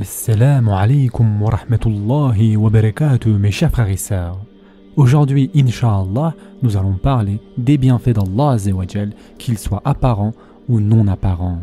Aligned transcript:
Assalamu 0.00 0.70
alaikum 0.70 1.42
wa 1.42 1.50
rahmatullahi 1.50 2.56
wa 2.56 2.70
barakatuh, 2.70 3.36
mes 3.36 3.50
chers 3.50 3.72
frères 3.72 3.88
et 3.88 3.96
sœurs. 3.96 4.38
Aujourd'hui, 4.94 5.50
Inch'Allah, 5.56 6.34
nous 6.62 6.76
allons 6.76 6.92
parler 6.92 7.40
des 7.56 7.78
bienfaits 7.78 8.10
d'Allah 8.10 8.58
qu'ils 9.38 9.58
soient 9.58 9.82
apparents 9.84 10.34
ou 10.68 10.78
non 10.78 11.08
apparents. 11.08 11.58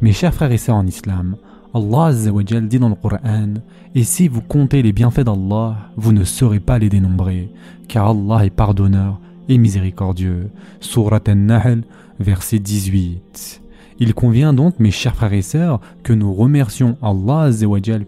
Mes 0.00 0.12
chers 0.12 0.32
frères 0.32 0.52
et 0.52 0.56
sœurs 0.56 0.76
en 0.76 0.86
islam, 0.86 1.36
Allah 1.74 2.12
dit 2.62 2.78
dans 2.78 2.88
le 2.88 2.94
Coran 2.94 3.52
Et 3.94 4.04
si 4.04 4.28
vous 4.28 4.40
comptez 4.40 4.80
les 4.80 4.94
bienfaits 4.94 5.20
d'Allah, 5.20 5.76
vous 5.98 6.12
ne 6.14 6.24
saurez 6.24 6.60
pas 6.60 6.78
les 6.78 6.88
dénombrer, 6.88 7.50
car 7.88 8.08
Allah 8.08 8.46
est 8.46 8.56
pardonneur 8.56 9.20
et 9.50 9.58
miséricordieux. 9.58 10.48
Surat 10.80 11.20
An-Nahl, 11.28 11.82
verset 12.20 12.58
18. 12.58 13.60
Il 14.02 14.14
convient 14.14 14.54
donc, 14.54 14.80
mes 14.80 14.90
chers 14.90 15.14
frères 15.14 15.34
et 15.34 15.42
sœurs, 15.42 15.78
que 16.02 16.14
nous 16.14 16.32
remercions 16.32 16.96
Allah 17.02 17.50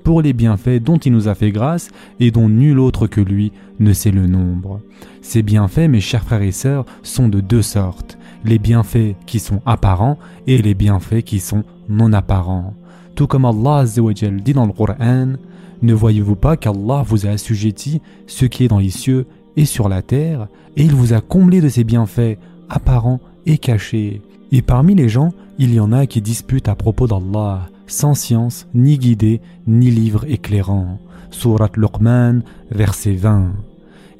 pour 0.02 0.22
les 0.22 0.32
bienfaits 0.32 0.82
dont 0.82 0.96
il 0.96 1.12
nous 1.12 1.28
a 1.28 1.34
fait 1.34 1.52
grâce 1.52 1.90
et 2.18 2.30
dont 2.30 2.48
nul 2.48 2.78
autre 2.78 3.06
que 3.06 3.20
lui 3.20 3.52
ne 3.78 3.92
sait 3.92 4.10
le 4.10 4.26
nombre. 4.26 4.80
Ces 5.20 5.42
bienfaits, 5.42 5.88
mes 5.90 6.00
chers 6.00 6.24
frères 6.24 6.40
et 6.40 6.50
sœurs, 6.50 6.86
sont 7.02 7.28
de 7.28 7.40
deux 7.40 7.60
sortes. 7.60 8.16
Les 8.44 8.58
bienfaits 8.58 9.16
qui 9.26 9.38
sont 9.38 9.60
apparents 9.66 10.18
et 10.46 10.56
les 10.62 10.72
bienfaits 10.72 11.22
qui 11.24 11.40
sont 11.40 11.62
non 11.90 12.14
apparents. 12.14 12.72
Tout 13.14 13.26
comme 13.26 13.44
Allah 13.44 13.84
dit 13.84 14.54
dans 14.54 14.66
le 14.66 14.72
Coran, 14.72 15.34
ne 15.82 15.92
voyez-vous 15.92 16.36
pas 16.36 16.56
qu'Allah 16.56 17.04
vous 17.06 17.26
a 17.26 17.30
assujetti 17.30 18.00
ce 18.26 18.46
qui 18.46 18.64
est 18.64 18.68
dans 18.68 18.78
les 18.78 18.90
cieux 18.90 19.26
et 19.56 19.66
sur 19.66 19.90
la 19.90 20.00
terre, 20.00 20.48
et 20.76 20.84
il 20.84 20.94
vous 20.94 21.12
a 21.12 21.20
comblé 21.20 21.60
de 21.60 21.68
ses 21.68 21.84
bienfaits 21.84 22.38
apparents 22.70 23.20
et 23.44 23.58
cachés? 23.58 24.22
Et 24.54 24.60
parmi 24.60 24.94
les 24.94 25.08
gens, 25.08 25.32
il 25.58 25.72
y 25.72 25.80
en 25.80 25.92
a 25.92 26.06
qui 26.06 26.20
disputent 26.20 26.68
à 26.68 26.74
propos 26.74 27.06
d'Allah, 27.06 27.70
sans 27.86 28.14
science, 28.14 28.66
ni 28.74 28.98
guidée, 28.98 29.40
ni 29.66 29.90
livre 29.90 30.26
éclairant. 30.30 30.98
Surat 31.30 31.70
Luqman, 31.74 32.40
verset 32.70 33.14
20. 33.14 33.52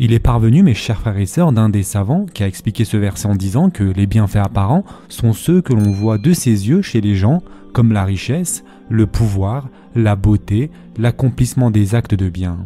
Il 0.05 0.13
est 0.13 0.19
parvenu, 0.19 0.65
mes 0.65 0.75
chers 0.75 0.99
frères 0.99 1.17
et 1.17 1.27
sœurs, 1.27 1.53
d'un 1.53 1.69
des 1.69 1.85
savants 1.85 2.27
qui 2.27 2.43
a 2.43 2.49
expliqué 2.49 2.85
ce 2.85 2.97
verset 2.97 3.29
en 3.29 3.37
disant 3.37 3.71
que 3.71 3.85
les 3.85 4.09
bienfaits 4.09 4.35
apparents 4.35 4.83
sont 5.09 5.33
ceux 5.33 5.63
que 5.63 5.75
l'on 5.75 5.93
voit 5.93 6.19
de 6.19 6.33
ses 6.33 6.69
yeux 6.69 6.83
chez 6.83 7.01
les 7.01 7.15
gens, 7.15 7.41
comme 7.73 7.93
la 7.93 8.05
richesse, 8.05 8.65
le 8.91 9.07
pouvoir, 9.07 9.69
la 9.95 10.17
beauté, 10.17 10.73
l'accomplissement 10.99 11.71
des 11.71 11.95
actes 11.95 12.17
de 12.17 12.29
bien. 12.29 12.59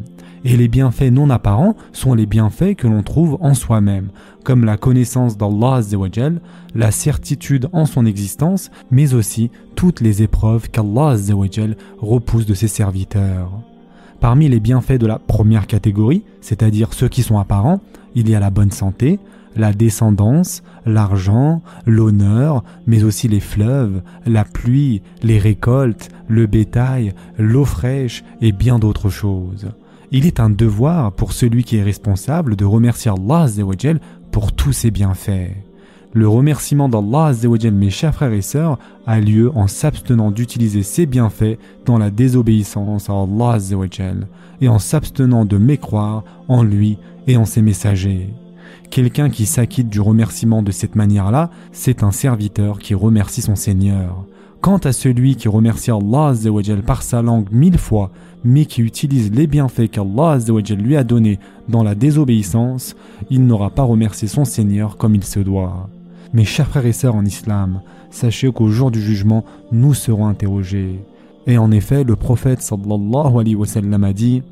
Et 0.47 0.57
les 0.57 0.69
bienfaits 0.69 1.13
non 1.13 1.29
apparents 1.29 1.77
sont 1.93 2.15
les 2.15 2.25
bienfaits 2.25 2.75
que 2.75 2.87
l'on 2.87 3.03
trouve 3.03 3.37
en 3.43 3.53
soi-même, 3.53 4.09
comme 4.43 4.65
la 4.65 4.79
connaissance 4.79 5.37
d'Allah 5.37 5.83
la 6.75 6.91
certitude 6.91 7.69
en 7.75 7.85
son 7.85 8.07
existence, 8.07 8.71
mais 8.91 9.13
aussi 9.13 9.51
toutes 9.75 10.01
les 10.01 10.23
épreuves 10.23 10.71
qu'Allah 10.71 11.17
repousse 12.01 12.47
de 12.47 12.55
ses 12.55 12.69
serviteurs. 12.69 13.51
Parmi 14.21 14.49
les 14.49 14.61
bienfaits 14.61 14.99
de 14.99 15.07
la 15.07 15.19
première 15.19 15.67
catégorie, 15.67 16.23
c'est-à-dire 16.41 16.93
ceux 16.93 17.09
qui 17.09 17.23
sont 17.23 17.39
apparents, 17.39 17.81
il 18.15 18.29
y 18.29 18.35
a 18.35 18.41
la 18.41 18.51
bonne 18.51 18.71
santé, 18.71 19.19
la 19.57 19.73
descendance, 19.73 20.63
l'argent, 20.85 21.63
l'honneur, 21.87 22.63
mais 22.87 23.05
aussi 23.05 23.29
les 23.29 23.41
fleuves, 23.41 24.03
la 24.27 24.45
pluie, 24.45 25.03
les 25.23 25.39
récoltes, 25.39 26.09
le 26.29 26.47
bétail, 26.47 27.15
l'eau 27.39 27.65
fraîche 27.65 28.25
et 28.41 28.53
bien 28.53 28.79
d'autres 28.79 29.11
choses. 29.11 29.69
Il 30.13 30.27
est 30.27 30.41
un 30.41 30.51
devoir 30.51 31.13
pour 31.13 31.33
celui 31.33 31.65
qui 31.65 31.77
est 31.77 31.83
responsable 31.83 32.57
de 32.57 32.65
remercier 32.65 33.11
Allah 33.11 33.47
pour 34.31 34.53
tous 34.53 34.73
ses 34.73 34.91
bienfaits. 34.91 35.66
Le 36.17 36.27
remerciement 36.27 36.89
d'Allah 36.89 37.33
mes 37.73 37.91
chers 37.91 38.15
frères 38.15 38.33
et 38.33 38.41
sœurs, 38.41 38.79
a 39.07 39.21
lieu 39.21 39.53
en 39.55 39.67
s'abstenant 39.67 40.31
d'utiliser 40.31 40.83
ses 40.83 41.05
bienfaits 41.05 41.59
dans 41.85 41.99
la 41.99 42.11
désobéissance 42.11 43.11
à 43.11 43.13
Allah 43.13 43.59
et 44.63 44.69
en 44.69 44.79
s'abstenant 44.79 45.45
de 45.45 45.59
mécroire 45.59 46.25
en 46.49 46.63
lui 46.63 46.97
et 47.27 47.37
en 47.37 47.45
ses 47.45 47.61
messagers. 47.61 48.31
Quelqu'un 48.89 49.29
qui 49.29 49.45
s'acquitte 49.45 49.91
du 49.91 50.01
remerciement 50.01 50.63
de 50.63 50.71
cette 50.71 50.95
manière-là, 50.95 51.51
c'est 51.71 52.03
un 52.03 52.13
serviteur 52.13 52.79
qui 52.79 52.95
remercie 52.95 53.43
son 53.43 53.55
Seigneur. 53.55 54.25
Quant 54.63 54.79
à 54.79 54.93
celui 54.93 55.37
qui 55.37 55.49
remercie 55.49 55.91
Allah 55.91 56.33
par 56.87 57.03
sa 57.03 57.21
langue 57.21 57.53
mille 57.53 57.77
fois, 57.77 58.11
mais 58.43 58.65
qui 58.65 58.81
utilise 58.81 59.31
les 59.33 59.47
bienfaits 59.47 59.91
qu'Allah 59.91 60.39
lui 60.79 60.97
a 60.97 61.05
donnés 61.05 61.39
dans 61.69 61.83
la 61.83 61.95
désobéissance, 61.95 62.97
il 63.29 63.47
n'aura 63.47 63.69
pas 63.69 63.83
remercié 63.83 64.29
son 64.29 64.47
Seigneur 64.47 64.97
comme 64.97 65.15
il 65.15 65.23
se 65.23 65.41
doit. 65.41 65.91
Mes 66.33 66.45
chers 66.45 66.67
frères 66.67 66.87
et 66.87 66.93
sœurs 66.93 67.15
en 67.15 67.25
islam, 67.25 67.81
sachez 68.11 68.51
qu'au 68.51 68.69
jour 68.69 68.91
du 68.91 69.01
jugement, 69.01 69.45
nous 69.73 69.95
serons 69.95 70.27
interrogés. 70.27 71.01
Et 71.47 71.59
en 71.59 71.71
effet, 71.71 72.03
le 72.03 72.17
prophète 72.17 72.61
sallallahu 72.61 73.39
alayhi 73.39 73.55
wa 73.55 73.67
sallam 73.67 74.03
a 74.03 74.13
dit 74.13 74.43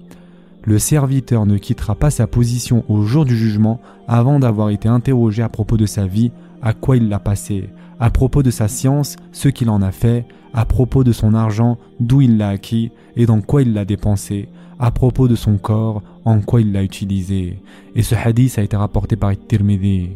Le 0.63 0.79
serviteur 0.79 1.47
ne 1.47 1.59
quittera 1.59 1.97
pas 1.97 2.11
sa 2.11 2.27
position 2.27 2.85
au 2.89 3.03
jour 3.03 3.25
du 3.25 3.37
jugement 3.37 3.81
avant 4.07 4.39
d'avoir 4.39 4.71
été 4.71 4.89
interrogé 4.89 5.43
à 5.43 5.49
propos 5.49 5.77
de 5.77 5.87
sa 5.87 6.07
vie, 6.07 6.31
à 6.63 6.73
quoi 6.73 6.97
il 6.97 7.09
l'a 7.09 7.19
passé, 7.19 7.69
à 7.99 8.11
propos 8.11 8.43
de 8.43 8.51
sa 8.51 8.69
science, 8.69 9.17
ce 9.33 9.49
qu'il 9.49 9.69
en 9.69 9.83
a 9.83 9.91
fait, 9.91 10.25
à 10.53 10.65
propos 10.65 11.03
de 11.03 11.13
son 11.13 11.35
argent, 11.35 11.79
d'où 11.99 12.21
il 12.21 12.39
l'a 12.39 12.51
acquis 12.51 12.93
et 13.17 13.27
dans 13.27 13.41
quoi 13.41 13.63
il 13.63 13.75
l'a 13.75 13.85
dépensé, 13.85 14.49
à 14.79 14.93
propos 14.93 15.27
de 15.27 15.35
son 15.35 15.57
corps, 15.57 16.03
en 16.25 16.41
quoi 16.41 16.61
il 16.61 16.73
l'a 16.73 16.85
utilisé. 16.85 17.59
Et 17.97 18.03
ce 18.03 18.15
hadith 18.15 18.59
a 18.59 18.63
été 18.63 18.77
rapporté 18.77 19.17
par 19.17 19.33
Tirmidhi. 19.37 20.11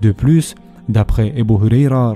De 0.00 0.12
plus, 0.12 0.54
d'après 0.88 1.32
Ebu 1.36 1.54
Huraira, 1.54 2.14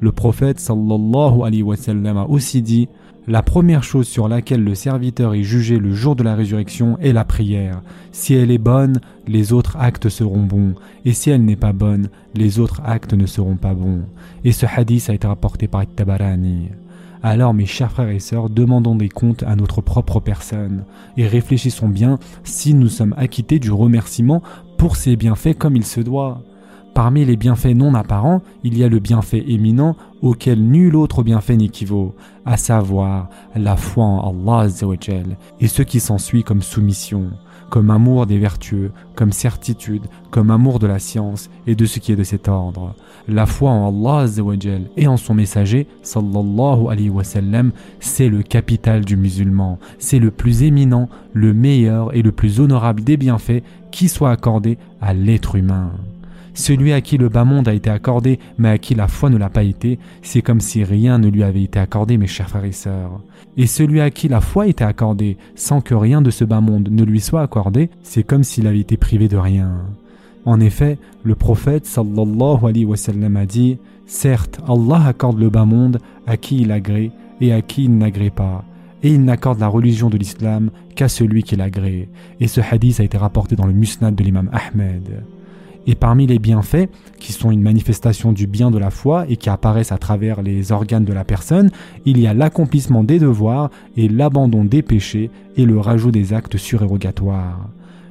le 0.00 0.12
prophète 0.12 0.60
sallallahu 0.60 1.42
alayhi 1.44 1.62
wa 1.62 1.76
sallam 1.76 2.16
a 2.16 2.24
aussi 2.26 2.62
dit 2.62 2.88
la 3.30 3.42
première 3.42 3.82
chose 3.82 4.08
sur 4.08 4.26
laquelle 4.26 4.64
le 4.64 4.74
serviteur 4.74 5.34
est 5.34 5.42
jugé 5.42 5.78
le 5.78 5.92
jour 5.92 6.16
de 6.16 6.22
la 6.22 6.34
résurrection 6.34 6.96
est 6.98 7.12
la 7.12 7.26
prière. 7.26 7.82
Si 8.10 8.32
elle 8.32 8.50
est 8.50 8.56
bonne, 8.56 9.00
les 9.26 9.52
autres 9.52 9.76
actes 9.76 10.08
seront 10.08 10.44
bons, 10.44 10.74
et 11.04 11.12
si 11.12 11.28
elle 11.28 11.44
n'est 11.44 11.54
pas 11.54 11.74
bonne, 11.74 12.08
les 12.34 12.58
autres 12.58 12.80
actes 12.86 13.12
ne 13.12 13.26
seront 13.26 13.56
pas 13.56 13.74
bons. 13.74 14.00
Et 14.44 14.52
ce 14.52 14.64
hadith 14.64 15.10
a 15.10 15.12
été 15.12 15.26
rapporté 15.26 15.68
par 15.68 15.86
Tabarani. 15.86 16.70
Alors 17.22 17.52
mes 17.52 17.66
chers 17.66 17.92
frères 17.92 18.08
et 18.08 18.18
sœurs, 18.18 18.48
demandons 18.48 18.96
des 18.96 19.10
comptes 19.10 19.42
à 19.42 19.56
notre 19.56 19.82
propre 19.82 20.20
personne, 20.20 20.84
et 21.18 21.26
réfléchissons 21.26 21.88
bien 21.88 22.18
si 22.44 22.72
nous 22.72 22.88
sommes 22.88 23.14
acquittés 23.18 23.58
du 23.58 23.70
remerciement 23.70 24.42
pour 24.78 24.96
ces 24.96 25.16
bienfaits 25.16 25.58
comme 25.58 25.76
il 25.76 25.84
se 25.84 26.00
doit. 26.00 26.42
Parmi 26.94 27.24
les 27.24 27.36
bienfaits 27.36 27.74
non 27.74 27.94
apparents, 27.94 28.42
il 28.64 28.76
y 28.76 28.82
a 28.82 28.88
le 28.88 28.98
bienfait 28.98 29.44
éminent 29.46 29.96
auquel 30.20 30.60
nul 30.60 30.96
autre 30.96 31.22
bienfait 31.22 31.56
n'équivaut, 31.56 32.14
à 32.44 32.56
savoir 32.56 33.28
la 33.54 33.76
foi 33.76 34.04
en 34.04 34.34
Allah 34.48 34.68
et 35.60 35.68
ce 35.68 35.82
qui 35.82 36.00
s'ensuit 36.00 36.42
comme 36.42 36.62
soumission, 36.62 37.30
comme 37.70 37.90
amour 37.90 38.26
des 38.26 38.38
vertueux, 38.38 38.90
comme 39.14 39.32
certitude, 39.32 40.06
comme 40.30 40.50
amour 40.50 40.78
de 40.78 40.86
la 40.86 40.98
science 40.98 41.50
et 41.66 41.74
de 41.74 41.84
ce 41.84 42.00
qui 42.00 42.12
est 42.12 42.16
de 42.16 42.24
cet 42.24 42.48
ordre. 42.48 42.94
La 43.28 43.46
foi 43.46 43.70
en 43.70 43.88
Allah 43.88 44.26
et 44.96 45.06
en 45.06 45.16
son 45.16 45.34
messager 45.34 45.86
sallallahu 46.02 46.88
alayhi 46.90 47.10
wa 47.10 47.24
sallam, 47.24 47.72
c'est 48.00 48.28
le 48.28 48.42
capital 48.42 49.04
du 49.04 49.16
musulman, 49.16 49.78
c'est 49.98 50.18
le 50.18 50.30
plus 50.30 50.62
éminent, 50.62 51.08
le 51.32 51.52
meilleur 51.52 52.14
et 52.14 52.22
le 52.22 52.32
plus 52.32 52.58
honorable 52.58 53.04
des 53.04 53.16
bienfaits 53.16 53.62
qui 53.90 54.08
soit 54.08 54.30
accordé 54.30 54.78
à 55.00 55.14
l'être 55.14 55.54
humain. 55.54 55.92
Celui 56.58 56.92
à 56.92 57.00
qui 57.00 57.18
le 57.18 57.28
bas 57.28 57.44
monde 57.44 57.68
a 57.68 57.72
été 57.72 57.88
accordé, 57.88 58.40
mais 58.58 58.70
à 58.70 58.78
qui 58.78 58.96
la 58.96 59.06
foi 59.06 59.30
ne 59.30 59.36
l'a 59.36 59.48
pas 59.48 59.62
été, 59.62 59.96
c'est 60.22 60.42
comme 60.42 60.60
si 60.60 60.82
rien 60.82 61.16
ne 61.16 61.28
lui 61.28 61.44
avait 61.44 61.62
été 61.62 61.78
accordé, 61.78 62.18
mes 62.18 62.26
chers 62.26 62.48
frères 62.48 62.64
et 62.64 62.72
sœurs. 62.72 63.20
Et 63.56 63.68
celui 63.68 64.00
à 64.00 64.10
qui 64.10 64.26
la 64.26 64.40
foi 64.40 64.66
était 64.66 64.82
accordée, 64.82 65.36
sans 65.54 65.80
que 65.80 65.94
rien 65.94 66.20
de 66.20 66.30
ce 66.30 66.44
bas 66.44 66.60
monde 66.60 66.88
ne 66.90 67.04
lui 67.04 67.20
soit 67.20 67.42
accordé, 67.42 67.90
c'est 68.02 68.24
comme 68.24 68.42
s'il 68.42 68.66
avait 68.66 68.80
été 68.80 68.96
privé 68.96 69.28
de 69.28 69.36
rien. 69.36 69.70
En 70.46 70.58
effet, 70.58 70.98
le 71.22 71.36
prophète 71.36 71.86
sallallahu 71.86 72.64
alayhi 72.64 72.84
wa 72.86 72.96
sallam 72.96 73.36
a 73.36 73.46
dit 73.46 73.78
Certes, 74.06 74.58
Allah 74.66 75.04
accorde 75.06 75.38
le 75.38 75.50
bas 75.50 75.64
monde 75.64 76.00
à 76.26 76.36
qui 76.36 76.62
il 76.62 76.72
agrée 76.72 77.12
et 77.40 77.52
à 77.52 77.62
qui 77.62 77.84
il 77.84 77.96
n'agrée 77.96 78.30
pas, 78.30 78.64
et 79.04 79.10
il 79.10 79.24
n'accorde 79.24 79.60
la 79.60 79.68
religion 79.68 80.10
de 80.10 80.18
l'islam 80.18 80.70
qu'à 80.96 81.08
celui 81.08 81.44
qui 81.44 81.54
l'agrée. 81.54 82.08
Et 82.40 82.48
ce 82.48 82.60
hadith 82.60 82.98
a 82.98 83.04
été 83.04 83.16
rapporté 83.16 83.54
dans 83.54 83.66
le 83.66 83.72
musnad 83.72 84.12
de 84.12 84.24
l'imam 84.24 84.50
Ahmed. 84.52 85.22
Et 85.90 85.94
parmi 85.94 86.26
les 86.26 86.38
bienfaits, 86.38 86.90
qui 87.18 87.32
sont 87.32 87.50
une 87.50 87.62
manifestation 87.62 88.32
du 88.32 88.46
bien 88.46 88.70
de 88.70 88.76
la 88.76 88.90
foi 88.90 89.24
et 89.30 89.38
qui 89.38 89.48
apparaissent 89.48 89.90
à 89.90 89.96
travers 89.96 90.42
les 90.42 90.70
organes 90.70 91.06
de 91.06 91.14
la 91.14 91.24
personne, 91.24 91.70
il 92.04 92.20
y 92.20 92.26
a 92.26 92.34
l'accomplissement 92.34 93.02
des 93.02 93.18
devoirs 93.18 93.70
et 93.96 94.06
l'abandon 94.06 94.66
des 94.66 94.82
péchés 94.82 95.30
et 95.56 95.64
le 95.64 95.80
rajout 95.80 96.10
des 96.10 96.34
actes 96.34 96.58
surérogatoires. 96.58 97.70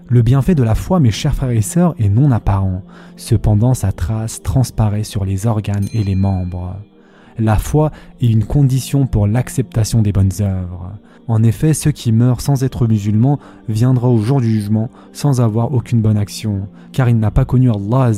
Le 0.09 0.23
bienfait 0.23 0.55
de 0.55 0.63
la 0.63 0.73
foi, 0.73 0.99
mes 0.99 1.11
chers 1.11 1.35
frères 1.35 1.51
et 1.51 1.61
sœurs, 1.61 1.93
est 1.99 2.09
non 2.09 2.31
apparent. 2.31 2.81
Cependant, 3.15 3.75
sa 3.75 3.91
trace 3.91 4.41
transparaît 4.41 5.03
sur 5.03 5.23
les 5.23 5.45
organes 5.45 5.87
et 5.93 6.03
les 6.03 6.15
membres. 6.15 6.77
La 7.39 7.57
foi 7.57 7.91
est 8.21 8.27
une 8.27 8.45
condition 8.45 9.05
pour 9.05 9.27
l'acceptation 9.27 10.01
des 10.01 10.11
bonnes 10.11 10.31
œuvres. 10.41 10.93
En 11.27 11.43
effet, 11.43 11.73
ceux 11.73 11.91
qui 11.91 12.11
meurent 12.11 12.41
sans 12.41 12.63
être 12.63 12.87
musulmans 12.87 13.39
viendra 13.67 14.09
au 14.09 14.19
jour 14.19 14.41
du 14.41 14.49
jugement 14.49 14.89
sans 15.11 15.41
avoir 15.41 15.73
aucune 15.73 16.01
bonne 16.01 16.17
action, 16.17 16.67
car 16.93 17.09
il 17.09 17.19
n'a 17.19 17.31
pas 17.31 17.45
connu 17.45 17.69
Allah 17.69 18.11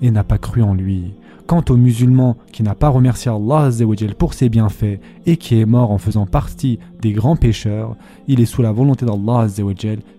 et 0.00 0.10
n'a 0.10 0.24
pas 0.24 0.38
cru 0.38 0.62
en 0.62 0.72
lui. 0.72 1.14
Quant 1.46 1.64
au 1.68 1.76
musulman 1.76 2.36
qui 2.52 2.62
n'a 2.62 2.74
pas 2.74 2.90
remercié 2.90 3.30
Allah 3.30 3.70
pour 4.18 4.34
ses 4.34 4.48
bienfaits 4.48 5.00
et 5.26 5.36
qui 5.36 5.60
est 5.60 5.66
mort 5.66 5.90
en 5.90 5.98
faisant 5.98 6.26
partie 6.26 6.78
des 7.02 7.12
grands 7.12 7.36
pécheurs, 7.36 7.96
il 8.28 8.40
est 8.40 8.46
sous 8.46 8.62
la 8.62 8.72
volonté 8.72 9.04
d'Allah 9.04 9.48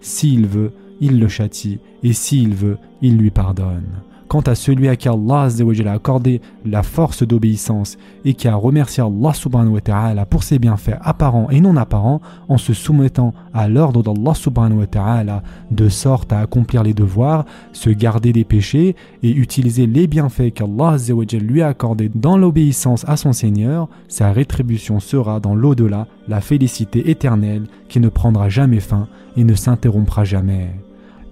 s'il 0.01 0.47
veut, 0.47 0.73
il 0.99 1.19
le 1.19 1.27
châtie 1.27 1.79
et 2.03 2.13
s'il 2.13 2.53
veut, 2.53 2.77
il 3.01 3.17
lui 3.17 3.31
pardonne. 3.31 4.01
Quant 4.29 4.41
à 4.41 4.53
celui 4.53 4.87
à 4.87 4.95
qui 4.95 5.09
Allah 5.09 5.47
a 5.47 5.91
accordé 5.91 6.39
la 6.63 6.83
force 6.83 7.23
d'obéissance 7.23 7.97
et 8.23 8.35
qui 8.35 8.47
a 8.47 8.53
remercié 8.53 9.01
Allah 9.01 9.33
subhanahu 9.33 9.73
wa 9.73 9.81
ta'ala 9.81 10.27
pour 10.27 10.43
ses 10.43 10.59
bienfaits 10.59 10.99
apparents 11.01 11.49
et 11.49 11.59
non 11.59 11.75
apparents 11.75 12.21
en 12.47 12.59
se 12.59 12.73
soumettant 12.73 13.33
à 13.55 13.67
l'ordre 13.67 14.03
d'Allah 14.03 14.35
subhanahu 14.35 14.81
wa 14.81 14.85
ta'ala 14.85 15.41
de 15.71 15.89
sorte 15.89 16.31
à 16.31 16.41
accomplir 16.41 16.83
les 16.83 16.93
devoirs, 16.93 17.43
se 17.73 17.89
garder 17.89 18.31
des 18.31 18.43
péchés 18.43 18.95
et 19.23 19.31
utiliser 19.31 19.87
les 19.87 20.05
bienfaits 20.05 20.53
qu'Allah 20.53 20.97
lui 21.41 21.63
a 21.63 21.67
accordés 21.69 22.11
dans 22.13 22.37
l'obéissance 22.37 23.05
à 23.07 23.17
son 23.17 23.33
Seigneur, 23.33 23.89
sa 24.09 24.31
rétribution 24.31 24.99
sera 24.99 25.39
dans 25.39 25.55
l'au-delà 25.55 26.05
la 26.27 26.39
félicité 26.39 27.09
éternelle 27.09 27.63
qui 27.87 27.99
ne 27.99 28.09
prendra 28.09 28.47
jamais 28.47 28.79
fin 28.79 29.07
et 29.37 29.43
ne 29.43 29.55
s'interrompra 29.55 30.23
jamais. 30.23 30.69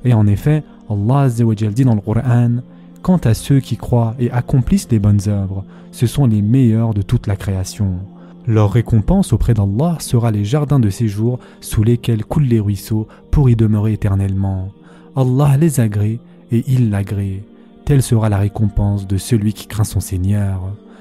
Et 0.03 0.15
en 0.15 0.25
effet, 0.25 0.63
Allah 0.89 1.29
dit 1.29 1.85
dans 1.85 1.93
le 1.93 2.01
Coran 2.01 2.61
Quant 3.07 3.21
à 3.23 3.33
ceux 3.33 3.61
qui 3.61 3.77
croient 3.77 4.15
et 4.19 4.29
accomplissent 4.31 4.89
les 4.91 4.99
bonnes 4.99 5.29
œuvres, 5.29 5.63
ce 5.93 6.07
sont 6.07 6.25
les 6.25 6.41
meilleurs 6.41 6.93
de 6.93 7.01
toute 7.01 7.25
la 7.25 7.37
création. 7.37 7.99
Leur 8.45 8.73
récompense 8.73 9.31
auprès 9.31 9.53
d'Allah 9.53 9.95
sera 10.01 10.29
les 10.29 10.43
jardins 10.43 10.81
de 10.81 10.89
séjour 10.89 11.39
sous 11.61 11.83
lesquels 11.83 12.25
coulent 12.25 12.43
les 12.43 12.59
ruisseaux 12.59 13.07
pour 13.31 13.49
y 13.49 13.55
demeurer 13.55 13.93
éternellement. 13.93 14.73
Allah 15.15 15.55
les 15.55 15.79
agrée 15.79 16.19
et 16.51 16.65
il 16.67 16.89
l'agrée. 16.89 17.45
Telle 17.85 18.03
sera 18.03 18.27
la 18.27 18.39
récompense 18.39 19.07
de 19.07 19.15
celui 19.15 19.53
qui 19.53 19.67
craint 19.67 19.85
son 19.85 20.01
Seigneur. 20.01 20.59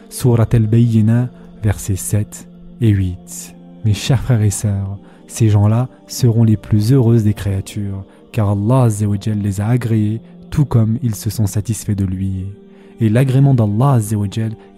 Surat 0.08 0.46
al-Bayyina, 0.52 1.28
versets 1.60 1.96
7 1.96 2.48
et 2.82 2.90
8. 2.90 3.56
Mes 3.84 3.94
chers 3.94 4.22
frères 4.22 4.42
et 4.42 4.50
sœurs, 4.50 4.96
ces 5.26 5.48
gens-là 5.48 5.88
seront 6.06 6.44
les 6.44 6.56
plus 6.56 6.92
heureuses 6.92 7.24
des 7.24 7.34
créatures, 7.34 8.04
car 8.30 8.50
Allah 8.50 8.86
les 9.42 9.60
a 9.60 9.66
agréés 9.66 10.20
tout 10.50 10.64
comme 10.64 10.98
ils 11.02 11.14
se 11.14 11.30
sont 11.30 11.46
satisfaits 11.46 11.94
de 11.94 12.04
lui. 12.04 12.46
Et 13.00 13.08
l'agrément 13.08 13.54
d'Allah 13.54 13.98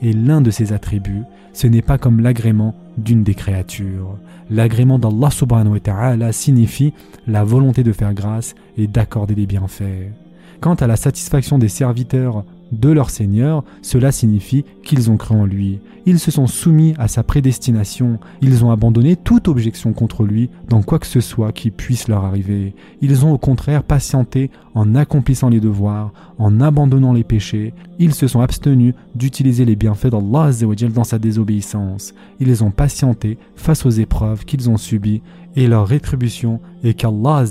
est 0.03 0.13
l'un 0.13 0.41
de 0.41 0.51
ses 0.51 0.73
attributs, 0.73 1.23
ce 1.53 1.67
n'est 1.67 1.83
pas 1.83 1.99
comme 1.99 2.21
l'agrément 2.21 2.75
d'une 2.97 3.23
des 3.23 3.35
créatures. 3.35 4.17
L'agrément 4.51 4.99
d'Allah 4.99 5.31
subhanahu 5.31 5.75
wa 5.75 5.81
ta'ala 5.81 6.33
signifie 6.33 6.93
la 7.27 7.45
volonté 7.45 7.83
de 7.83 7.93
faire 7.93 8.15
grâce 8.15 8.55
et 8.77 8.87
d'accorder 8.87 9.35
des 9.35 9.47
bienfaits. 9.47 10.13
Quant 10.61 10.75
à 10.75 10.87
la 10.87 10.97
satisfaction 10.97 11.59
des 11.59 11.69
serviteurs 11.69 12.45
de 12.73 12.91
leur 12.91 13.11
Seigneur, 13.11 13.65
cela 13.83 14.13
signifie 14.13 14.65
qu'ils 14.85 15.11
ont 15.11 15.17
cru 15.17 15.35
en 15.35 15.45
lui. 15.45 15.81
Ils 16.07 16.19
se 16.19 16.31
sont 16.31 16.47
soumis 16.47 16.95
à 16.99 17.09
sa 17.09 17.23
prédestination, 17.23 18.19
ils 18.41 18.65
ont 18.65 18.71
abandonné 18.71 19.17
toute 19.17 19.49
objection 19.49 19.93
contre 19.93 20.25
lui 20.25 20.49
dans 20.69 20.83
quoi 20.83 20.99
que 20.99 21.07
ce 21.07 21.21
soit 21.21 21.53
qui 21.53 21.71
puisse 21.71 22.09
leur 22.09 22.25
arriver. 22.25 22.75
Ils 23.03 23.27
ont 23.27 23.33
au 23.33 23.39
contraire 23.39 23.83
patienté 23.83 24.51
en 24.75 24.95
accomplissant 24.95 25.49
les 25.49 25.61
devoirs, 25.61 26.13
en 26.39 26.61
abandonnant 26.61 27.13
les 27.13 27.25
péchés, 27.25 27.75
ils 27.99 28.15
se 28.15 28.29
sont 28.29 28.41
abstenus 28.41 28.95
d'utiliser 29.15 29.65
les 29.65 29.77
bienfaits 29.77 30.07
d'Allah 30.07 30.51
dans 30.95 31.05
sa 31.05 31.19
désobéissance. 31.19 32.15
Ils 32.39 32.63
ont 32.63 32.71
patienté 32.71 33.39
face 33.57 33.85
aux 33.85 33.91
épreuves 33.91 34.45
qu'ils 34.45 34.71
ont 34.71 34.77
subies 34.77 35.23
et 35.57 35.67
leur 35.67 35.87
rétribution 35.87 36.61
est 36.85 36.95
qu'Allah 36.95 37.45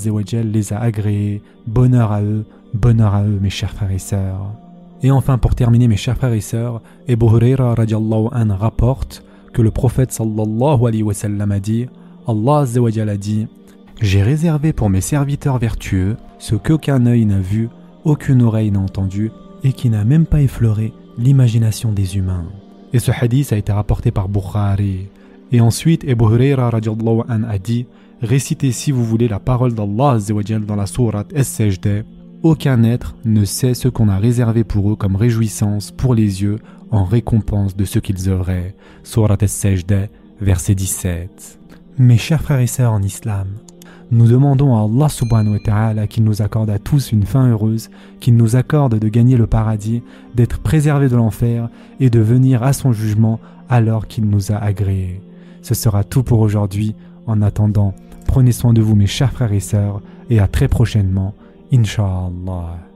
les 0.44 0.74
a 0.74 0.80
agréés. 0.80 1.42
Bonheur 1.68 2.14
à 2.14 2.22
eux, 2.22 2.46
bonheur 2.74 3.14
à 3.14 3.24
eux 3.24 3.40
mes 3.42 3.50
chers 3.50 3.72
frères 3.72 3.92
et 3.92 4.00
sœurs. 4.00 4.67
Et 5.04 5.12
enfin, 5.12 5.38
pour 5.38 5.54
terminer, 5.54 5.88
mes 5.88 5.98
chers 5.98 6.18
frères 6.18 6.34
et 6.34 6.42
sœurs, 6.42 6.82
Ebu 7.08 7.26
Huraira 7.26 7.76
an 7.76 8.56
rapporte 8.56 9.24
que 9.54 9.62
le 9.62 9.72
prophète 9.72 10.12
sallallahu 10.12 10.88
alayhi 10.88 11.04
wa 11.04 11.14
sallam 11.14 11.52
a 11.52 11.60
dit 11.60 11.88
Allah 12.28 12.66
a 12.66 13.18
dit 13.18 13.48
J'ai 14.02 14.24
réservé 14.24 14.74
pour 14.74 14.90
mes 14.90 15.02
serviteurs 15.02 15.60
vertueux 15.60 16.18
ce 16.40 16.56
qu'aucun 16.56 17.06
œil 17.06 17.26
n'a 17.26 17.40
vu, 17.40 17.70
aucune 18.04 18.42
oreille 18.42 18.72
n'a 18.72 18.80
entendu 18.80 19.32
et 19.64 19.74
qui 19.74 19.90
n'a 19.90 20.04
même 20.04 20.26
pas 20.26 20.42
effleuré 20.42 20.94
l'imagination 21.18 21.92
des 21.92 22.18
humains. 22.18 22.46
Et 22.94 23.00
ce 23.00 23.12
hadith 23.12 23.54
a 23.54 23.58
été 23.58 23.72
rapporté 23.72 24.12
par 24.12 24.30
Bukhari. 24.30 25.10
Et 25.52 25.62
ensuite, 25.62 26.04
Ebu 26.04 26.26
Huraira 26.26 26.70
an 26.70 27.44
a 27.44 27.58
dit 27.58 27.86
Récitez 28.22 28.72
si 28.72 28.92
vous 28.92 29.06
voulez 29.06 29.28
la 29.28 29.40
parole 29.40 29.74
d'Allah 29.74 30.18
dans 30.68 30.76
la 30.76 30.88
sourate 30.88 31.32
Es-Sajdah 31.34 32.02
aucun 32.44 32.84
être 32.84 33.16
ne 33.26 33.46
sait 33.46 33.74
ce 33.74 33.88
qu'on 33.88 34.10
a 34.10 34.18
réservé 34.18 34.64
pour 34.64 34.92
eux 34.92 34.96
comme 34.96 35.16
réjouissance 35.16 35.92
pour 35.92 36.14
les 36.14 36.44
yeux 36.44 36.60
en 36.92 37.04
récompense 37.04 37.76
de 37.76 37.86
ce 37.86 38.00
qu'ils 38.00 38.30
œuvraient. 38.30 38.76
Surat 39.04 39.38
al-Sajdah, 39.40 40.08
verset 40.40 40.76
17. 40.76 41.60
Mes 41.98 42.18
chers 42.18 42.42
frères 42.42 42.60
et 42.60 42.68
sœurs 42.68 42.94
en 42.94 43.02
islam, 43.02 43.48
nous 44.12 44.28
demandons 44.28 44.76
à 44.76 44.84
Allah 44.84 45.10
subhanahu 45.10 45.54
wa 45.54 45.60
ta'ala 45.60 46.08
qu'il 46.08 46.24
nous 46.24 46.42
accorde 46.42 46.70
à 46.70 46.80
tous 46.80 47.12
une 47.12 47.26
fin 47.26 47.50
heureuse, 47.50 47.90
qu'il 48.20 48.38
nous 48.38 48.56
accorde 48.56 49.00
de 49.00 49.10
gagner 49.10 49.36
le 49.36 49.48
paradis, 49.48 50.02
d'être 50.34 50.60
préservés 50.60 51.10
de 51.10 51.16
l'enfer 51.16 51.70
et 52.00 52.10
de 52.10 52.20
venir 52.20 52.64
à 52.64 52.72
son 52.72 52.94
jugement 52.94 53.40
alors 53.68 54.08
qu'il 54.08 54.26
nous 54.26 54.52
a 54.52 54.58
agréés. 54.58 55.22
Ce 55.62 55.74
sera 55.74 56.06
tout 56.06 56.24
pour 56.24 56.40
aujourd'hui. 56.40 56.96
En 57.26 57.42
attendant, 57.42 57.94
prenez 58.28 58.54
soin 58.54 58.72
de 58.72 58.82
vous 58.82 58.96
mes 58.96 59.08
chers 59.08 59.34
frères 59.34 59.52
et 59.52 59.60
sœurs 59.60 60.02
et 60.30 60.40
à 60.40 60.48
très 60.48 60.70
prochainement. 60.70 61.34
İnşallah. 61.72 62.87